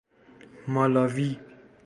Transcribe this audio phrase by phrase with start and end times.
[0.73, 1.37] مالاوی